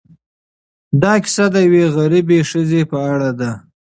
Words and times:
دا 1.01 1.13
کيسه 1.23 1.45
د 1.53 1.55
یوې 1.67 1.83
غریبې 1.97 2.39
ښځې 2.49 2.81
په 2.91 2.97
اړه 3.11 3.29
ده. 3.39 3.51